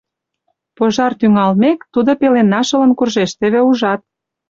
[0.77, 4.01] Пожар тӱҥалмек, тудо пеленна шылын куржеш— теве ужат.